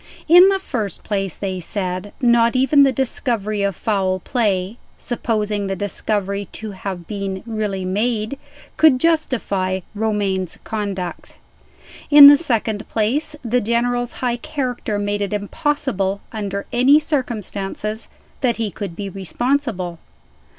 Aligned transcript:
In 0.27 0.49
the 0.49 0.57
first 0.57 1.03
place, 1.03 1.37
they 1.37 1.59
said, 1.59 2.11
not 2.19 2.55
even 2.55 2.81
the 2.81 2.91
discovery 2.91 3.61
of 3.61 3.75
foul 3.75 4.19
play 4.19 4.79
(supposing 4.97 5.67
the 5.67 5.75
discovery 5.75 6.45
to 6.53 6.71
have 6.71 7.05
been 7.05 7.43
really 7.45 7.85
made) 7.85 8.39
could 8.77 8.99
justify 8.99 9.81
Romayne's 9.93 10.57
conduct. 10.63 11.37
In 12.09 12.25
the 12.25 12.37
second 12.39 12.89
place, 12.89 13.35
the 13.45 13.61
General's 13.61 14.13
high 14.25 14.37
character 14.37 14.97
made 14.97 15.21
it 15.21 15.33
impossible, 15.33 16.21
under 16.31 16.65
any 16.73 16.97
circumstances, 16.97 18.07
that 18.39 18.57
he 18.57 18.71
could 18.71 18.95
be 18.95 19.07
responsible. 19.07 19.99